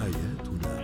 حياتنا. 0.00 0.80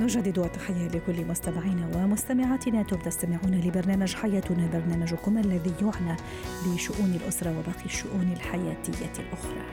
نجدد 0.00 0.38
التحية 0.38 0.88
لكل 0.88 1.24
مستمعينا 1.24 1.90
ومستمعاتنا 1.96 2.80
أنتم 2.80 2.96
تستمعون 2.96 3.60
لبرنامج 3.64 4.14
حياتنا 4.14 4.66
برنامجكم 4.66 5.38
الذي 5.38 5.74
يعنى 5.82 6.16
بشؤون 6.66 7.18
الأسرة 7.22 7.58
وباقي 7.58 7.84
الشؤون 7.84 8.32
الحياتية 8.32 9.12
الأخرى. 9.18 9.64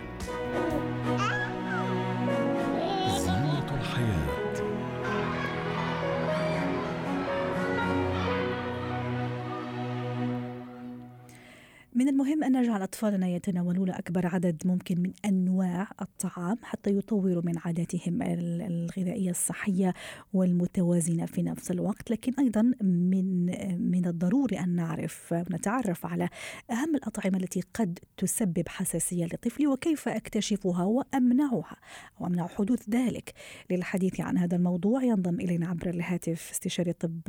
المهم 12.18 12.44
أن 12.44 12.62
نجعل 12.62 12.82
أطفالنا 12.82 13.28
يتناولون 13.28 13.90
أكبر 13.90 14.28
عدد 14.28 14.62
ممكن 14.66 15.02
من 15.02 15.12
أنواع 15.26 15.88
الطعام 16.02 16.58
حتى 16.64 16.98
يطوروا 16.98 17.42
من 17.46 17.58
عاداتهم 17.58 18.22
الغذائية 18.22 19.30
الصحية 19.30 19.94
والمتوازنة 20.34 21.26
في 21.26 21.44
نفس 21.44 21.72
الوقت. 21.72 22.12
لكن 22.12 22.34
أيضا 22.40 22.62
من 22.82 23.46
من 23.92 24.06
الضروري 24.06 24.60
أن 24.60 24.70
نعرف 24.70 25.32
ونتعرف 25.32 26.06
على 26.06 26.30
أهم 26.72 26.96
الأطعمة 26.96 27.38
التي 27.38 27.62
قد 27.74 28.00
تسبب 28.18 28.64
حساسية 28.68 29.26
لطفلي 29.26 29.68
وكيف 29.68 30.08
أكتشفها 30.08 30.84
وأمنعها 30.84 31.76
أو 32.22 32.28
أمنع 32.28 32.48
حدوث 32.48 32.90
ذلك. 32.90 33.34
للحديث 33.70 34.22
عن 34.22 34.38
هذا 34.38 34.56
الموضوع 34.56 35.04
ينضم 35.04 35.36
إلينا 35.36 35.68
عبر 35.68 35.90
الهاتف 35.90 36.52
استشاري 36.52 36.94
طب 36.94 37.22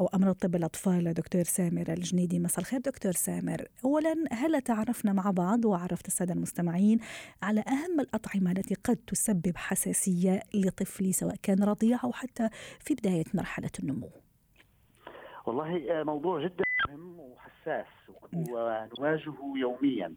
أو 0.00 0.06
أمراض 0.14 0.34
طب 0.34 0.54
الأطفال 0.54 1.14
دكتور 1.14 1.42
سامر 1.42 1.84
الجنيدي. 1.88 2.38
مساء 2.38 2.60
الخير 2.60 2.80
دكتور 2.80 3.12
سامر. 3.12 3.66
أولا 3.84 4.14
هل 4.32 4.60
تعرفنا 4.60 5.12
مع 5.12 5.30
بعض 5.30 5.64
وعرفت 5.64 6.06
السادة 6.06 6.34
المستمعين 6.34 6.98
على 7.42 7.60
أهم 7.60 8.00
الأطعمة 8.00 8.50
التي 8.50 8.74
قد 8.74 8.96
تسبب 8.96 9.56
حساسية 9.56 10.42
لطفلي 10.54 11.12
سواء 11.12 11.34
كان 11.42 11.64
رضيع 11.64 11.98
أو 12.04 12.12
حتى 12.12 12.48
في 12.80 12.94
بداية 12.94 13.24
مرحلة 13.34 13.70
النمو؟ 13.80 14.10
والله 15.46 16.00
آه، 16.00 16.02
موضوع 16.02 16.44
جدا 16.44 16.64
مهم 16.88 17.20
وحساس 17.20 17.86
ونواجهه 18.32 19.52
يوميا. 19.56 20.14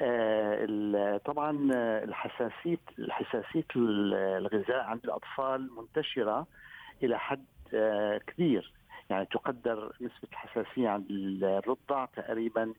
آه، 0.00 1.20
طبعا 1.24 1.70
آه، 1.74 2.04
الحساسيه 2.04 2.78
الحساسيه 2.98 3.66
الغذاء 3.76 4.80
عند 4.80 5.00
الأطفال 5.04 5.70
منتشرة 5.76 6.46
إلى 7.02 7.18
حد 7.18 7.44
كبير. 8.26 8.72
يعني 9.12 9.26
تقدر 9.26 9.92
نسبة 10.00 10.28
الحساسية 10.32 10.88
عند 10.88 11.10
الرضع 11.10 12.04
تقريبا 12.04 12.72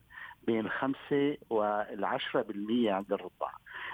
بين 0.47 0.59
الخمسة 0.59 1.37
والعشرة 1.49 2.41
بالمية 2.41 2.91
عند 2.91 3.13
الرضع. 3.13 3.49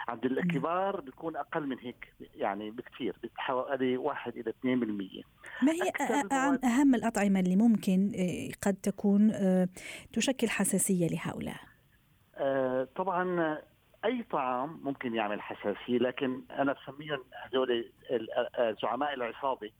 عند 0.07 0.25
الكبار 0.25 1.01
بيكون 1.01 1.35
أقل 1.35 1.67
من 1.67 1.79
هيك 1.79 2.13
يعني 2.35 2.71
بكثير 2.71 3.15
حوالي 3.37 3.97
واحد 3.97 4.37
إلى 4.37 4.49
اثنين 4.49 4.79
بالمية. 4.79 5.21
ما 5.63 5.71
هي 5.71 5.91
أهم 6.63 6.95
الأطعمة 6.95 7.39
اللي 7.39 7.55
ممكن 7.55 8.11
آه، 8.15 8.49
قد 8.61 8.73
تكون 8.73 9.31
آه، 9.31 9.67
تشكل 10.13 10.49
حساسية 10.49 11.07
لهؤلاء؟ 11.07 11.59
آه، 12.35 12.87
طبعا 12.95 13.57
أي 14.05 14.23
طعام 14.31 14.79
ممكن 14.83 15.15
يعمل 15.15 15.41
حساسية 15.41 15.97
لكن 15.97 16.41
أنا 16.51 16.73
بسميهم 16.73 17.23
هذول 17.43 17.91
زعماء 18.81 19.13
العصابة. 19.13 19.71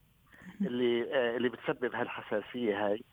اللي 0.62 1.14
آه، 1.14 1.38
اللي 1.38 1.50
بتسبب 1.50 1.96
هالحساسية 1.96 2.88
هاي. 2.88 3.04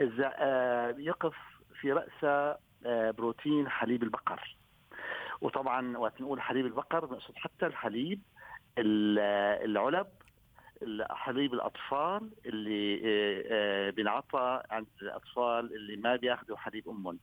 إذا 0.00 0.32
آه، 0.38 0.94
يقف 0.98 1.34
في 1.80 1.92
راسها 1.92 2.58
آه، 2.86 3.10
بروتين 3.10 3.68
حليب 3.68 4.02
البقر. 4.02 4.56
وطبعا 5.40 5.96
وقت 5.98 6.20
نقول 6.20 6.40
حليب 6.40 6.66
البقر 6.66 7.06
بنقصد 7.06 7.36
حتى 7.36 7.66
الحليب 7.66 8.20
العلب 8.78 10.06
حليب 11.10 11.54
الأطفال 11.54 12.30
اللي 12.46 13.92
بينعطى 13.96 14.62
عند 14.70 14.86
الأطفال 15.02 15.74
اللي 15.74 15.96
ما 15.96 16.16
بياخذوا 16.16 16.56
حليب 16.56 16.88
أمهم. 16.88 17.18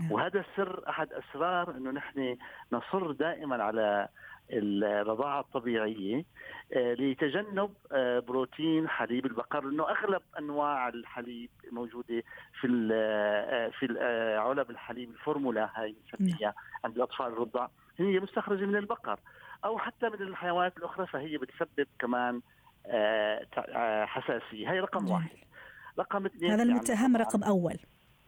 نعم. 0.00 0.12
وهذا 0.12 0.40
السر 0.40 0.88
أحد 0.88 1.12
أسرار 1.12 1.70
إنه 1.70 1.90
نحن 1.90 2.36
نصر 2.72 3.12
دائما 3.12 3.62
على 3.64 4.08
الرضاعة 4.50 5.40
الطبيعية 5.40 6.24
آه، 6.72 6.94
لتجنب 6.94 7.70
آه، 7.92 8.18
بروتين 8.18 8.88
حليب 8.88 9.26
البقر 9.26 9.64
لأنه 9.64 9.90
أغلب 9.90 10.22
أنواع 10.38 10.88
الحليب 10.88 11.50
موجودة 11.72 12.22
في 12.60 12.88
آه، 12.92 13.68
في 13.68 13.98
علب 14.38 14.70
الحليب 14.70 15.10
الفورمولا 15.10 15.70
هاي 15.74 15.94
بنسميها 16.12 16.38
نعم. 16.40 16.52
عند 16.84 16.96
الأطفال 16.96 17.26
الرضع 17.26 17.68
هي 17.98 18.20
مستخرجة 18.20 18.64
من 18.64 18.76
البقر 18.76 19.20
أو 19.64 19.78
حتى 19.78 20.08
من 20.08 20.22
الحيوانات 20.22 20.76
الأخرى 20.76 21.06
فهي 21.06 21.38
بتسبب 21.38 21.86
كمان 21.98 22.40
حساسية. 24.06 24.72
هي 24.72 24.80
رقم 24.80 25.10
واحد. 25.10 25.36
رقم 25.98 26.26
اثنين 26.26 26.50
هذا 26.50 26.62
المتهم 26.62 27.16
رقم 27.16 27.42
أول. 27.42 27.78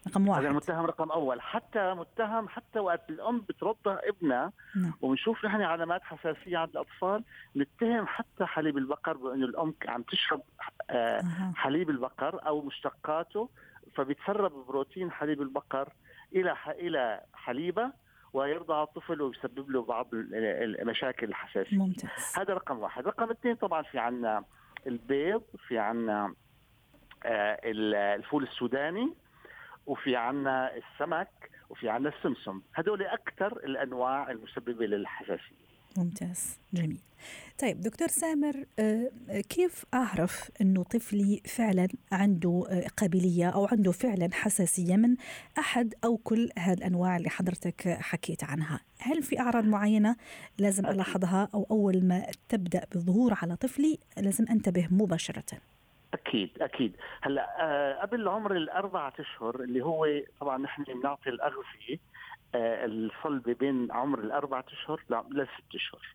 رقم 0.06 0.28
واحد. 0.28 0.40
هذا 0.40 0.50
المتهم 0.50 0.86
رقم 0.86 1.10
أول. 1.10 1.40
حتى 1.40 1.94
متهم 1.94 2.48
حتى 2.48 2.78
وقت 2.78 3.10
الأم 3.10 3.40
بترضع 3.40 3.98
ابنها 4.04 4.52
نعم. 4.76 4.92
وبنشوف 5.00 5.44
نحن 5.44 5.62
علامات 5.62 6.02
حساسية 6.02 6.58
عند 6.58 6.70
الأطفال 6.70 7.24
نتهم 7.56 8.06
حتى 8.06 8.44
حليب 8.44 8.78
البقر 8.78 9.16
بأنه 9.16 9.44
الأم 9.44 9.74
عم 9.88 10.02
تشرب 10.02 10.42
آه 10.90 11.22
حليب 11.56 11.90
البقر 11.90 12.46
أو 12.46 12.62
مشتقاته 12.62 13.48
فبيتسرب 13.94 14.52
بروتين 14.68 15.10
حليب 15.10 15.42
البقر 15.42 15.88
إلى 16.36 16.56
إلى 16.68 17.20
حليبة 17.34 17.92
ويرضع 18.32 18.82
الطفل 18.82 19.22
ويسبب 19.22 19.70
له 19.70 19.84
بعض 19.84 20.08
المشاكل 20.12 21.26
الحساسية. 21.28 21.76
ممتاز. 21.78 22.34
هذا 22.36 22.54
رقم 22.54 22.78
واحد. 22.78 23.06
رقم 23.06 23.30
اثنين 23.30 23.54
طبعا 23.54 23.82
في 23.82 23.98
عنا 23.98 24.44
البيض 24.86 25.42
في 25.68 25.78
عنا 25.78 26.34
آه 27.24 27.58
الفول 28.14 28.42
السوداني. 28.42 29.14
وفي 29.86 30.16
عنا 30.16 30.70
السمك 30.76 31.50
وفي 31.70 31.88
عنا 31.88 32.08
السمسم. 32.08 32.60
هدول 32.74 33.02
أكثر 33.02 33.56
الأنواع 33.56 34.30
المسببة 34.30 34.86
للحساسية 34.86 35.66
ممتاز. 35.98 36.58
جميل. 36.74 37.00
طيب 37.58 37.80
دكتور 37.80 38.08
سامر 38.08 38.64
آه، 38.78 39.10
كيف 39.48 39.84
أعرف 39.94 40.50
أنه 40.60 40.82
طفلي 40.82 41.42
فعلا 41.44 41.88
عنده 42.12 42.64
آه، 42.70 42.86
قابلية 42.96 43.48
أو 43.48 43.66
عنده 43.66 43.92
فعلا 43.92 44.28
حساسية 44.32 44.96
من 44.96 45.16
أحد 45.58 45.94
أو 46.04 46.16
كل 46.16 46.50
هذه 46.58 46.76
الأنواع 46.78 47.16
اللي 47.16 47.30
حضرتك 47.30 47.88
حكيت 47.88 48.44
عنها؟ 48.44 48.80
هل 49.00 49.22
في 49.22 49.40
أعراض 49.40 49.64
معينة 49.64 50.16
لازم 50.58 50.86
ألاحظها 50.86 51.48
أو 51.54 51.66
أول 51.70 52.04
ما 52.04 52.26
تبدأ 52.48 52.86
بالظهور 52.92 53.34
على 53.42 53.56
طفلي 53.56 53.98
لازم 54.16 54.44
أنتبه 54.50 54.88
مباشرة؟ 54.90 55.60
أكيد 56.26 56.62
أكيد. 56.62 56.96
هلأ 57.22 57.56
آه 57.60 58.00
قبل 58.02 58.28
عمر 58.28 58.56
الأربعة 58.56 59.12
أشهر 59.20 59.60
اللي 59.60 59.84
هو 59.84 60.08
طبعا 60.40 60.58
نحن 60.58 60.82
بنعطي 60.82 61.30
الأغذية 61.30 61.98
آه 62.54 62.84
الصلبة 62.86 63.52
بين 63.54 63.92
عمر 63.92 64.18
الأربعة 64.18 64.64
أشهر 64.72 65.00
لست 65.30 65.74
أشهر. 65.74 66.14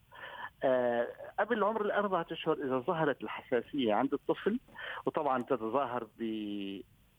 آه 0.64 1.08
قبل 1.40 1.64
عمر 1.64 1.82
الأربعة 1.86 2.26
أشهر 2.32 2.54
إذا 2.54 2.80
ظهرت 2.80 3.24
الحساسية 3.24 3.94
عند 3.94 4.14
الطفل 4.14 4.60
وطبعا 5.06 5.44
تتظاهر 5.44 6.08
ب 6.20 6.24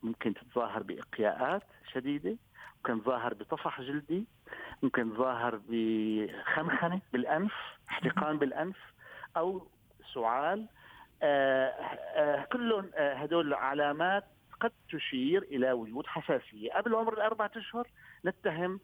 ممكن 0.02 0.34
تتظاهر 0.34 0.82
بإقياءات 0.82 1.62
شديدة 1.92 2.36
ممكن 2.76 3.02
تظاهر 3.04 3.34
بطفح 3.34 3.80
جلدي 3.80 4.24
ممكن 4.82 5.14
تظاهر 5.14 5.60
بخنخنة 5.68 7.00
بالأنف 7.12 7.52
احتقان 7.88 8.38
بالأنف 8.38 8.76
أو 9.36 9.66
سعال 10.14 10.66
كلهم 12.52 12.90
آه، 12.94 13.14
هدول 13.14 13.54
علامات 13.54 14.24
قد 14.60 14.72
تشير 14.92 15.42
إلى 15.42 15.72
وجود 15.72 16.06
حساسية. 16.06 16.72
قبل 16.72 16.94
عمر 16.94 17.12
الأربعة 17.12 17.50
أشهر 17.56 17.88
نتهم 18.24 18.80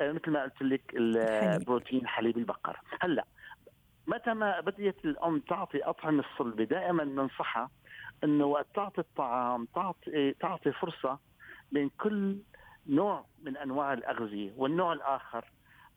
مثل 0.00 0.30
ما 0.30 0.42
قلت 0.42 0.62
لك 0.62 0.82
البروتين 0.94 2.06
حليب 2.06 2.38
البقر. 2.38 2.80
هلأ 3.00 3.24
متى 4.06 4.34
ما 4.34 4.60
بديت 4.60 5.04
الأم 5.04 5.38
تعطي 5.40 5.82
أطعمة 5.84 6.24
الصلبة 6.32 6.64
دائما 6.64 7.04
ننصحها 7.04 7.70
إنه 8.24 8.44
وقت 8.44 8.66
تعطي 8.74 9.00
الطعام 9.00 9.64
تعطي 9.74 10.32
تعطي 10.40 10.72
فرصة 10.72 11.18
بين 11.72 11.88
كل 11.88 12.38
نوع 12.86 13.24
من 13.42 13.56
أنواع 13.56 13.92
الأغذية 13.92 14.52
والنوع 14.56 14.92
الآخر 14.92 15.44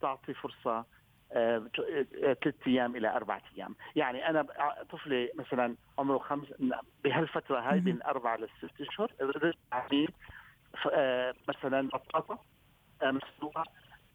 تعطي 0.01 0.33
فرصة 0.33 0.85
ثلاث 1.33 2.55
أيام 2.67 2.95
إلى 2.95 3.15
أربع 3.15 3.41
أيام، 3.57 3.75
يعني 3.95 4.29
أنا 4.29 4.45
طفلي 4.89 5.31
مثلا 5.35 5.75
عمره 5.97 6.17
خمس 6.17 6.47
بهالفترة 7.03 7.59
هاي 7.59 7.79
بين 7.79 8.01
أربع 8.03 8.35
لست 8.35 8.81
أشهر 8.81 9.11
يعني 9.71 10.07
مثلا 11.47 11.87
بطاطا 11.87 12.37
آه، 13.01 13.11
مسلوقه 13.11 13.63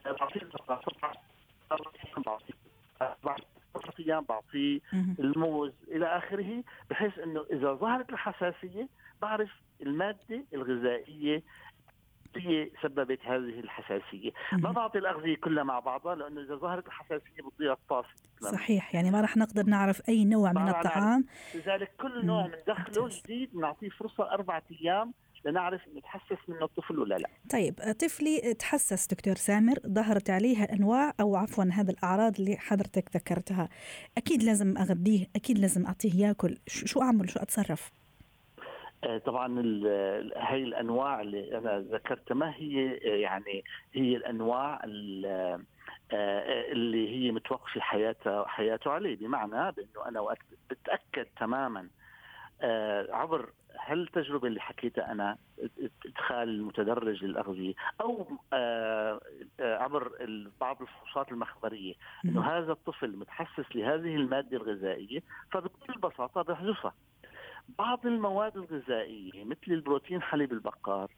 آه، 0.06 0.12
بعطيه 0.12 0.40
بطاطا 0.40 0.80
بعطيه 2.26 2.54
أيام 4.00 4.24
بعطيه 4.24 4.80
الموز 4.92 5.72
إلى 5.88 6.06
آخره 6.06 6.62
بحيث 6.90 7.18
إنه 7.18 7.44
إذا 7.52 7.72
ظهرت 7.72 8.12
الحساسية 8.12 8.88
بعرف 9.22 9.50
المادة 9.82 10.44
الغذائية 10.54 11.42
هي 12.36 12.70
سببت 12.82 13.20
هذه 13.24 13.60
الحساسية، 13.60 14.30
ما 14.52 14.72
بعطي 14.72 14.98
الاغذيه 14.98 15.36
كلها 15.36 15.64
مع 15.64 15.78
بعضها 15.78 16.14
لأنه 16.14 16.40
إذا 16.40 16.54
ظهرت 16.54 16.86
الحساسية 16.86 17.42
بتضيع 17.46 17.72
الطاسه 17.72 18.08
صحيح 18.40 18.94
يعني 18.94 19.10
ما 19.10 19.20
راح 19.20 19.36
نقدر 19.36 19.62
نعرف 19.62 20.08
أي 20.08 20.24
نوع 20.24 20.52
من 20.52 20.68
الطعام. 20.68 21.24
لذلك 21.54 21.92
كل 22.00 22.26
نوع 22.26 22.46
بندخله 22.46 23.08
جديد 23.08 23.50
بنعطيه 23.52 23.88
فرصة 23.88 24.32
أربعة 24.32 24.62
أيام 24.80 25.14
لنعرف 25.44 25.80
نتحسس 25.96 26.48
منه 26.48 26.64
الطفل 26.64 26.98
ولا 26.98 27.14
لا. 27.14 27.28
طيب 27.50 27.74
طفلي 28.00 28.54
تحسس 28.54 29.06
دكتور 29.06 29.34
سامر 29.34 29.74
ظهرت 29.86 30.30
عليه 30.30 30.64
الانواع 30.64 31.12
أو 31.20 31.36
عفوا 31.36 31.64
هذه 31.64 31.90
الأعراض 31.90 32.40
اللي 32.40 32.56
حضرتك 32.56 33.16
ذكرتها. 33.16 33.68
أكيد 34.16 34.42
لازم 34.42 34.78
أغذيه 34.78 35.26
أكيد 35.36 35.58
لازم 35.58 35.86
أعطيه 35.86 36.26
يأكل. 36.26 36.58
شو 36.66 37.02
أعمل؟ 37.02 37.30
شو 37.30 37.40
أتصرف؟ 37.40 37.92
طبعا 39.24 39.62
هي 40.36 40.62
الأنواع 40.62 41.20
اللي 41.20 41.58
أنا 41.58 41.78
ذكرتها 41.78 42.34
ما 42.34 42.54
هي 42.56 43.00
آه، 43.06 43.16
يعني 43.16 43.64
هي 43.92 44.16
الأنواع 44.16 44.80
آه، 44.84 45.60
اللي 46.72 47.08
هي 47.08 47.32
متوقفة 47.32 47.80
حياته 47.80 48.44
حياته 48.44 48.90
عليه. 48.90 49.16
بمعنى 49.16 49.72
بأنه 49.72 50.08
أنا 50.08 50.20
وقت 50.20 50.38
بتأكد 50.70 51.26
تماما 51.40 51.88
عبر 53.10 53.50
هل 53.78 54.02
التجربه 54.02 54.48
اللي 54.48 54.60
حكيتها 54.60 55.12
أنا 55.12 55.36
إدخال 56.06 56.48
المتدرج 56.48 57.24
للأغذية 57.24 57.74
أو 58.00 58.26
عبر 59.60 60.12
بعض 60.60 60.80
الفحوصات 60.82 61.32
المخبرية. 61.32 61.94
إنه 62.24 62.42
هذا 62.42 62.72
الطفل 62.72 63.16
متحسس 63.16 63.76
لهذه 63.76 64.16
المادة 64.16 64.56
الغذائية 64.56 65.22
فبكل 65.52 66.00
بساطة 66.00 66.42
بحذفها 66.42 66.94
بعض 67.78 68.06
المواد 68.06 68.56
الغذائية 68.56 69.44
مثل 69.44 69.58
البروتين 69.68 70.22
حليب 70.22 70.52
البقار 70.52 71.10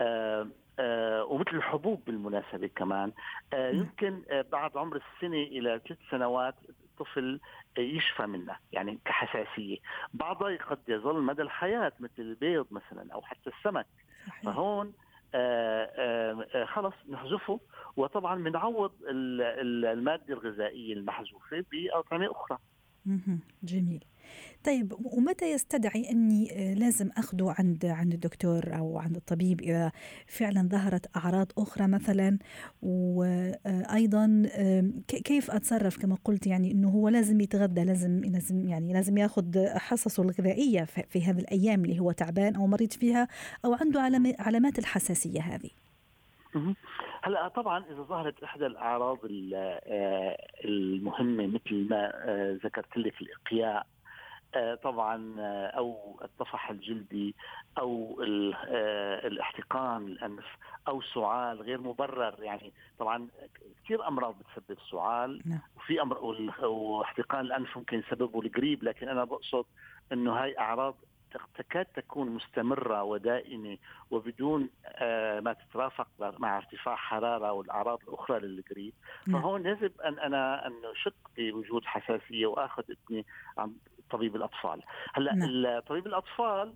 آه 0.00 0.46
آه 0.78 1.24
ومثل 1.24 1.56
الحبوب 1.56 2.04
بالمناسبة 2.06 2.66
كمان 2.66 3.12
آه 3.52 3.70
يمكن 3.70 4.22
آه 4.30 4.44
بعد 4.52 4.76
عمر 4.76 4.96
السنة 4.96 5.36
إلى 5.42 5.80
ثلاث 5.88 5.98
سنوات 6.10 6.54
الطفل 6.68 7.40
يشفى 7.78 8.26
منها 8.26 8.60
يعني 8.72 8.98
كحساسية. 9.04 9.78
بعضها 10.14 10.56
قد 10.56 10.78
يظل 10.88 11.22
مدى 11.22 11.42
الحياة 11.42 11.92
مثل 12.00 12.12
البيض 12.18 12.66
مثلا 12.70 13.12
أو 13.14 13.22
حتى 13.22 13.50
السمك. 13.50 13.86
فهون 14.44 14.92
خلص 16.64 16.94
نحذفه. 17.08 17.60
وطبعا 17.96 18.44
بنعوض 18.44 18.92
المادة 19.08 20.34
الغذائية 20.34 20.94
المحذوفة 20.94 21.64
باطعمه 21.72 22.30
أخرى. 22.30 22.58
جميل. 23.62 24.04
طيب 24.64 24.94
ومتى 25.04 25.52
يستدعي 25.52 26.10
أني 26.10 26.52
آه، 26.52 26.74
لازم 26.74 27.10
أخذه 27.16 27.54
عند 27.58 27.84
عند 27.84 28.14
الدكتور 28.14 28.76
أو 28.76 28.98
عند 28.98 29.16
الطبيب 29.16 29.60
إذا 29.60 29.92
فعلا 30.26 30.68
ظهرت 30.68 31.16
أعراض 31.16 31.52
أخرى 31.58 31.86
مثلا 31.86 32.38
وأيضا 32.82 34.42
كيف 35.08 35.50
أتصرف 35.50 35.98
كما 35.98 36.16
قلت 36.24 36.46
يعني 36.46 36.70
إنه 36.70 36.88
هو 36.88 37.08
لازم 37.08 37.40
يتغذى 37.40 37.84
لازم 37.84 38.24
لازم 38.24 38.68
يعني 38.68 38.92
لازم 38.92 39.18
ياخذ 39.18 39.66
حصصه 39.68 40.22
الغذائية 40.22 40.84
في 40.84 41.24
هذه 41.24 41.38
الأيام 41.38 41.84
اللي 41.84 42.00
هو 42.00 42.12
تعبان 42.12 42.56
أو 42.56 42.66
مريض 42.66 42.92
فيها 42.92 43.28
أو 43.64 43.74
عنده 43.74 44.00
علامات 44.38 44.78
الحساسية 44.78 45.40
هذه. 45.40 45.70
هلا 47.22 47.48
طبعا 47.48 47.84
إذا 47.84 48.02
ظهرت 48.02 48.42
إحدى 48.42 48.66
الأعراض 48.66 49.18
آه، 49.54 50.48
المهمة 50.64 51.46
مثل 51.46 51.88
ما 51.90 52.12
آه، 52.14 52.58
ذكرت 52.64 52.96
لك 52.96 53.14
الإقياء 53.22 53.86
آه، 54.54 54.74
طبعا 54.74 55.34
أو 55.70 56.20
الطفح 56.24 56.70
الجلدي 56.70 57.34
أو 57.78 58.20
الاحتقان 59.24 60.06
الأنف 60.06 60.44
أو 60.88 61.02
سعال 61.02 61.62
غير 61.62 61.80
مبرر 61.80 62.42
يعني 62.42 62.72
طبعا 62.98 63.28
كثير 63.84 64.08
أمراض 64.08 64.34
بتسبب 64.38 64.78
سعال 64.90 65.42
نعم. 65.44 65.60
وفي 65.76 66.02
أمر 66.02 66.18
واحتقان 66.64 67.40
الأنف 67.40 67.76
ممكن 67.76 67.98
يسببه 67.98 68.40
القريب 68.40 68.82
لكن 68.84 69.08
أنا 69.08 69.24
بقصد 69.24 69.64
إنه 70.12 70.32
هاي 70.32 70.58
أعراض 70.58 70.94
تكاد 71.58 71.84
تكون 71.84 72.28
مستمرة 72.28 73.02
ودائمة 73.02 73.78
وبدون 74.10 74.70
ما 75.40 75.56
تترافق 75.60 76.08
مع 76.20 76.56
ارتفاع 76.56 76.96
حرارة 76.96 77.52
والأعراض 77.52 77.98
الأخرى 78.08 78.38
للقريب 78.40 78.92
نعم. 79.26 79.42
فهون 79.42 79.66
يجب 79.66 80.00
أن 80.00 80.18
أنا 80.18 80.66
أن 80.66 80.72
أشك 80.84 81.14
بوجود 81.36 81.84
حساسية 81.84 82.46
وأخذ 82.46 82.82
ابني 82.90 83.26
عن 83.58 83.72
طبيب 84.10 84.36
الأطفال 84.36 84.82
هلأ 85.14 85.34
نعم. 85.34 85.80
طبيب 85.80 86.06
الأطفال 86.06 86.74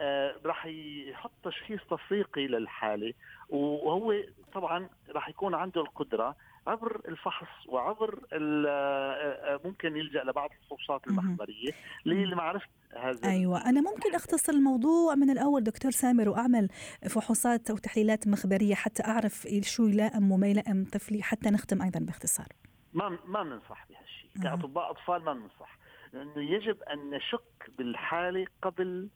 آه 0.00 0.34
راح 0.44 0.66
يحط 0.66 1.32
تشخيص 1.44 1.80
تفريقي 1.90 2.46
للحالة 2.46 3.14
وهو 3.48 4.14
طبعا 4.52 4.88
راح 5.08 5.28
يكون 5.28 5.54
عنده 5.54 5.80
القدرة 5.80 6.36
عبر 6.68 7.00
الفحص 7.08 7.66
وعبر 7.68 8.20
آه، 8.32 8.38
آه، 8.68 9.60
ممكن 9.64 9.96
يلجأ 9.96 10.24
لبعض 10.24 10.50
الفحوصات 10.50 11.06
المخبريه 11.06 11.72
لمعرفة 12.04 12.68
هذا. 12.96 13.28
أيوه 13.28 13.68
أنا 13.68 13.80
ممكن 13.80 14.14
اختصر 14.14 14.52
الموضوع 14.52 15.14
من 15.14 15.30
الأول 15.30 15.64
دكتور 15.64 15.90
سامر 15.90 16.28
وأعمل 16.28 16.68
فحوصات 17.08 17.70
أو 17.70 17.76
تحليلات 17.76 18.28
مخبرية 18.28 18.74
حتى 18.74 19.04
أعرف 19.04 19.48
شو 19.60 19.86
يلائم 19.86 20.32
وما 20.32 20.46
يلائم 20.46 20.84
طفلي 20.92 21.22
حتى 21.22 21.50
نختم 21.50 21.82
أيضا 21.82 22.00
باختصار. 22.00 22.46
ما 22.92 23.18
ما 23.24 23.42
بننصح 23.42 23.86
بهالشيء 23.90 24.30
كأطباء 24.42 24.90
أطفال 24.90 25.24
ما 25.24 25.32
بننصح 25.32 25.78
انه 26.14 26.50
يجب 26.50 26.82
أن 26.82 27.10
نشك 27.10 27.70
بالحالة 27.78 28.46
قبل 28.62 29.08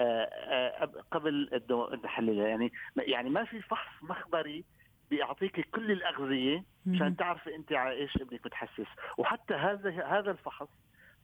آه، 0.00 0.24
آه، 0.24 0.90
قبل 1.10 1.62
نحللها 2.04 2.48
يعني 2.48 2.72
يعني 2.96 3.30
ما 3.30 3.44
في 3.44 3.62
فحص 3.62 4.02
مخبري 4.02 4.64
بيعطيك 5.14 5.68
كل 5.70 5.90
الأغذية 5.90 6.64
عشان 6.94 7.16
تعرفي 7.16 7.54
أنت 7.56 7.72
على 7.72 7.94
إيش 7.94 8.16
ابنك 8.16 8.46
متحسس. 8.46 8.86
وحتى 9.18 9.54
هذا 9.54 9.90
هذا 9.90 10.30
الفحص 10.30 10.68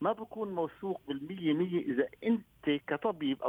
ما 0.00 0.12
بكون 0.12 0.54
موثوق 0.54 1.00
بالمية 1.08 1.52
مية 1.52 1.82
إذا 1.82 2.08
أنت 2.24 2.80
كطبيب 2.86 3.42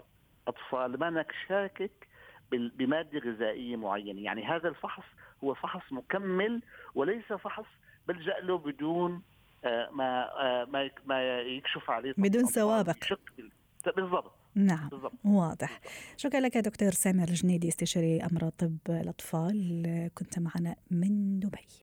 أطفال 0.48 1.00
مانك 1.00 1.32
شاكك 1.48 2.08
بمادة 2.52 3.20
غذائية 3.20 3.76
معينة. 3.76 4.22
يعني 4.22 4.46
هذا 4.46 4.70
الفحص 4.70 5.04
هو 5.44 5.54
فحص 5.54 5.94
مكمل 5.94 6.62
وليس 6.96 7.34
فحص 7.34 7.68
بلجأ 8.08 8.40
له 8.40 8.58
بدون 8.58 9.22
آه، 9.66 9.90
ما 9.92 10.42
آه، 10.42 10.66
ما 10.66 10.90
ما 11.06 11.42
يكشف 11.42 11.90
عليه 11.90 12.14
بدون 12.18 12.46
سوابق. 12.46 12.96
بالضبط. 13.96 14.41
نعم 14.56 14.90
بالضبط. 14.90 15.14
واضح. 15.24 15.80
شكرا 16.18 16.40
لك 16.40 16.58
دكتور 16.58 16.92
سامر 16.92 17.30
الجنيدي 17.30 17.68
استشاري 17.68 18.22
أمراض 18.24 18.52
طب 18.58 18.78
الأطفال 18.90 20.10
كنت 20.16 20.40
معنا 20.40 20.76
من 20.92 21.40
دبي. 21.40 21.68